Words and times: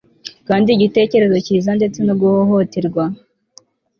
Kandi 0.47 0.67
igitekerezo 0.71 1.35
cyiza 1.45 1.71
ndetse 1.79 1.99
no 2.07 2.13
guhohoterwa 2.19 3.03